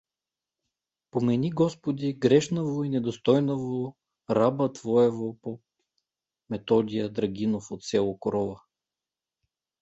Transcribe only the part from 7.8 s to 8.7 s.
село Корова.